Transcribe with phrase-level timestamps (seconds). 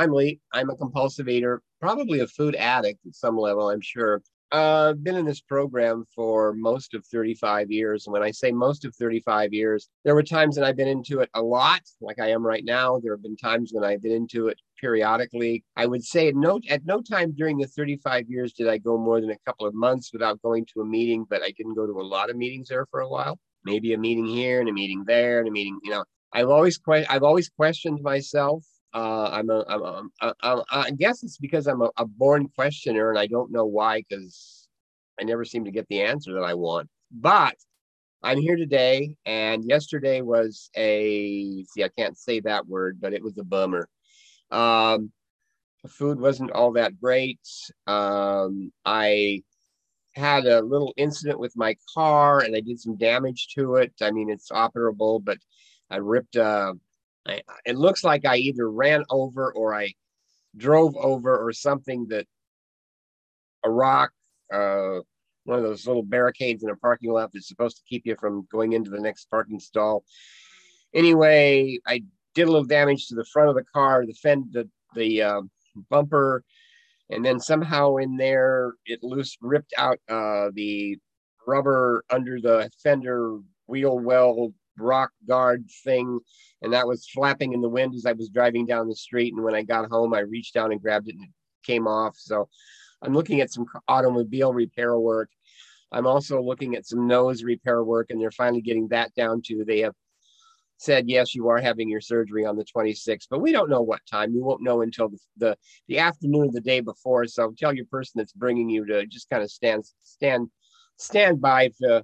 [0.00, 0.40] I'm Lee.
[0.50, 4.22] I'm a compulsive eater, probably a food addict at some level, I'm sure.
[4.50, 8.06] Uh, I've been in this program for most of 35 years.
[8.06, 11.20] And when I say most of 35 years, there were times that I've been into
[11.20, 12.98] it a lot, like I am right now.
[12.98, 15.64] There have been times when I've been into it periodically.
[15.76, 18.96] I would say at no, at no time during the 35 years did I go
[18.96, 21.86] more than a couple of months without going to a meeting, but I didn't go
[21.86, 23.38] to a lot of meetings there for a while.
[23.66, 26.04] Maybe a meeting here and a meeting there and a meeting, you know.
[26.32, 28.64] I've always que- I've always questioned myself
[28.94, 32.48] uh, I'm a, I'm a, I'm a, I guess it's because I'm a, a born
[32.48, 34.68] questioner and I don't know why because
[35.20, 36.88] I never seem to get the answer that I want.
[37.12, 37.56] But
[38.22, 43.22] I'm here today, and yesterday was a see, I can't say that word, but it
[43.22, 43.88] was a bummer.
[44.50, 45.12] Um,
[45.82, 47.40] the food wasn't all that great.
[47.86, 49.42] Um, I
[50.14, 53.92] had a little incident with my car and I did some damage to it.
[54.02, 55.38] I mean, it's operable, but
[55.88, 56.74] I ripped uh,
[57.26, 59.92] I, it looks like I either ran over or I
[60.56, 62.26] drove over or something that
[63.64, 64.10] a rock,
[64.52, 65.00] uh,
[65.44, 68.46] one of those little barricades in a parking lot that's supposed to keep you from
[68.50, 70.04] going into the next parking stall.
[70.94, 72.02] Anyway, I
[72.34, 75.42] did a little damage to the front of the car, the fend, the, the uh,
[75.88, 76.42] bumper,
[77.10, 80.98] and then somehow in there it loose ripped out uh, the
[81.46, 86.20] rubber under the fender wheel well rock guard thing,
[86.62, 89.34] and that was flapping in the wind as I was driving down the street.
[89.34, 91.30] And when I got home, I reached down and grabbed it and it
[91.64, 92.16] came off.
[92.16, 92.48] So
[93.02, 95.30] I'm looking at some automobile repair work.
[95.92, 99.64] I'm also looking at some nose repair work, and they're finally getting that down to
[99.64, 99.94] they have
[100.80, 104.00] said yes you are having your surgery on the 26th but we don't know what
[104.10, 105.56] time you won't know until the, the,
[105.88, 109.28] the afternoon of the day before so tell your person that's bringing you to just
[109.28, 110.48] kind of stand stand
[110.96, 112.02] stand by to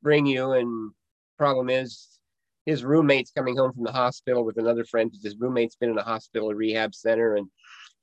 [0.00, 0.92] bring you and
[1.36, 2.18] problem is
[2.64, 5.98] his roommate's coming home from the hospital with another friend because his roommate's been in
[5.98, 7.48] a hospital rehab center and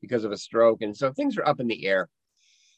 [0.01, 2.09] because of a stroke and so things are up in the air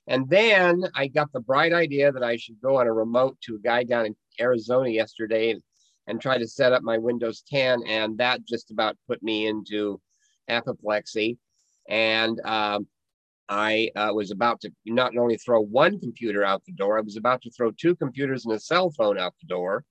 [0.08, 3.56] and then i got the bright idea that i should go on a remote to
[3.56, 5.62] a guy down in arizona yesterday and,
[6.08, 10.00] and try to set up my windows 10 and that just about put me into
[10.48, 11.38] apoplexy
[11.88, 12.88] and um,
[13.48, 17.16] I uh, was about to not only throw one computer out the door, I was
[17.16, 19.84] about to throw two computers and a cell phone out the door.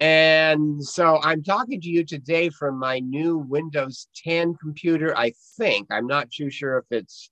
[0.00, 5.16] And so I'm talking to you today from my new Windows 10 computer.
[5.16, 7.30] I think I'm not too sure if it's,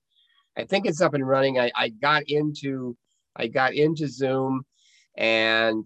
[0.55, 1.59] I think it's up and running.
[1.59, 2.95] I, I got into,
[3.35, 4.65] I got into Zoom,
[5.17, 5.83] and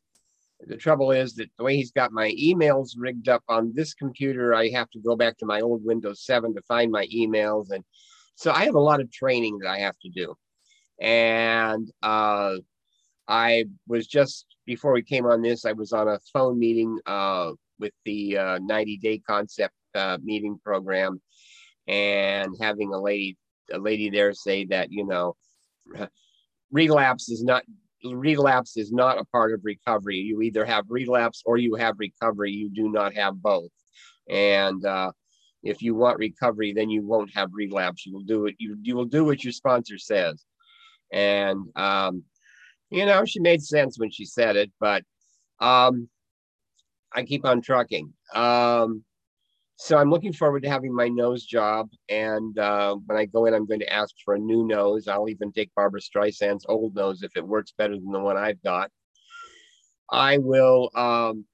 [0.60, 4.54] the trouble is that the way he's got my emails rigged up on this computer,
[4.54, 7.86] I have to go back to my old Windows 7 to find my emails, and
[8.36, 10.36] so I have a lot of training that I have to do.
[11.00, 12.56] And uh,
[13.28, 17.52] I was just before we came on this, I was on a phone meeting uh,
[17.80, 21.22] with the uh, 90 day concept uh, meeting program.
[21.88, 23.38] And having a lady
[23.72, 25.36] a lady there say that you know
[26.72, 27.64] relapse is not
[28.04, 30.18] relapse is not a part of recovery.
[30.18, 32.52] You either have relapse or you have recovery.
[32.52, 33.72] You do not have both.
[34.30, 35.12] And uh,
[35.62, 38.06] if you want recovery then you won't have relapse.
[38.06, 40.46] You will do it you, you will do what your sponsor says.
[41.12, 42.24] And um,
[42.94, 45.04] you know, she made sense when she said it, but
[45.60, 46.08] um,
[47.12, 48.14] I keep on trucking.
[48.36, 49.04] Um,
[49.78, 51.90] so I'm looking forward to having my nose job.
[52.08, 55.08] And uh, when I go in, I'm going to ask for a new nose.
[55.08, 58.62] I'll even take Barbra Streisand's old nose if it works better than the one I've
[58.62, 58.92] got.
[60.12, 61.46] I will um,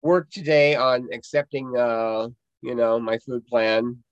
[0.00, 2.28] work today on accepting, uh,
[2.62, 4.02] you know, my food plan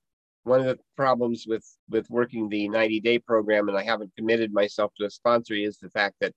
[0.51, 4.53] one of the problems with with working the 90 day program and i haven't committed
[4.53, 6.35] myself to a sponsor is the fact that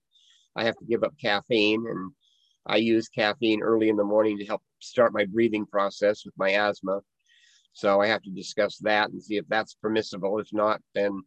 [0.56, 2.12] i have to give up caffeine and
[2.68, 6.52] i use caffeine early in the morning to help start my breathing process with my
[6.52, 7.00] asthma.
[7.73, 10.38] So i have to discuss that and see if that's permissible.
[10.38, 11.19] If not then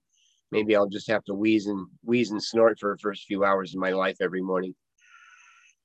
[0.52, 3.74] maybe i'll just have to wheeze and wheeze and snort for the first few hours
[3.74, 4.76] of my life every morning.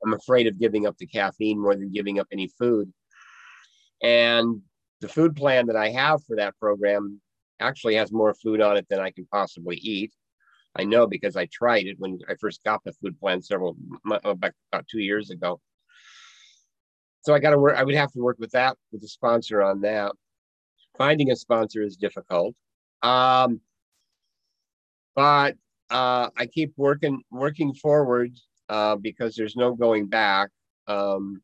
[0.05, 2.93] I'm afraid of giving up the caffeine more than giving up any food.
[4.03, 4.61] And
[5.01, 7.19] the food plan that I have for that program
[7.59, 10.13] actually has more food on it than I can possibly eat.
[10.75, 13.75] I know because I tried it when I first got the food plan several
[14.23, 14.53] about
[14.89, 15.59] two years ago.
[17.23, 17.75] So I got to work.
[17.77, 20.13] I would have to work with that with a sponsor on that.
[20.97, 22.55] Finding a sponsor is difficult,
[23.01, 23.59] um,
[25.15, 25.55] but
[25.89, 28.31] uh, I keep working working forward
[28.69, 30.49] uh, because there's no going back.
[30.87, 31.41] Um,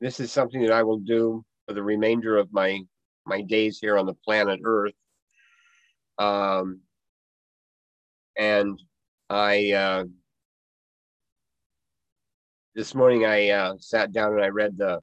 [0.00, 2.80] this is something that I will do for the remainder of my
[3.24, 4.94] my days here on the planet Earth.
[6.18, 6.80] Um,
[8.36, 8.80] and
[9.30, 10.04] I uh,
[12.74, 15.00] this morning I uh, sat down and I read the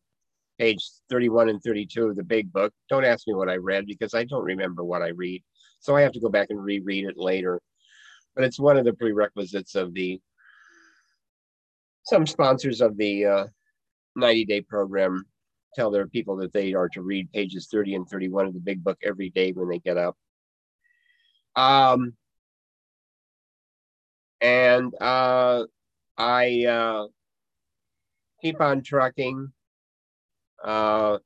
[0.58, 2.74] page 31 and 32 of the big book.
[2.90, 5.42] Don't ask me what I read because I don't remember what I read.
[5.80, 7.62] So I have to go back and reread it later.
[8.36, 10.20] But it's one of the prerequisites of the
[12.04, 13.46] some sponsors of the uh,
[14.16, 15.26] 90 day program
[15.76, 18.84] tell their people that they are to read pages 30 and 31 of the big
[18.84, 20.18] book every day when they get up.
[21.56, 22.14] Um,
[24.42, 25.66] and uh,
[26.18, 27.08] I uh,
[28.42, 29.52] keep on trucking.
[30.64, 31.18] Uh,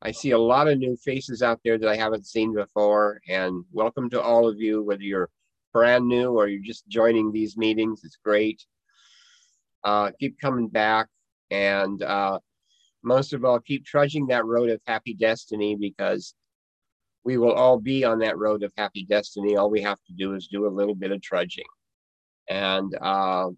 [0.00, 3.64] I see a lot of new faces out there that I haven't seen before, and
[3.72, 5.30] welcome to all of you, whether you're
[5.72, 8.02] brand new or you're just joining these meetings.
[8.04, 8.64] It's great.
[9.84, 11.08] Uh, keep coming back,
[11.50, 12.38] and uh,
[13.02, 16.34] most of all, keep trudging that road of happy destiny because
[17.24, 19.56] we will all be on that road of happy destiny.
[19.56, 21.64] All we have to do is do a little bit of trudging.
[22.48, 23.50] And uh,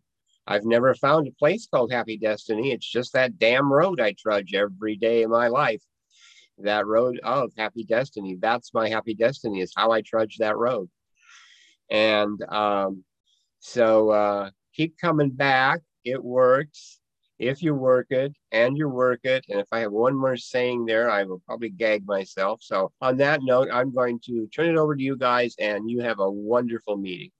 [0.46, 2.73] I've never found a place called Happy Destiny.
[2.73, 5.82] It's just that damn road I trudge every day of my life.
[6.58, 8.37] That road of happy destiny.
[8.40, 10.88] That's my happy destiny, is how I trudge that road.
[11.90, 13.05] And um,
[13.58, 15.81] so uh, keep coming back.
[16.05, 17.00] It works
[17.38, 19.44] if you work it and you work it.
[19.48, 22.60] And if I have one more saying there, I will probably gag myself.
[22.62, 26.00] So, on that note, I'm going to turn it over to you guys, and you
[26.02, 27.31] have a wonderful meeting.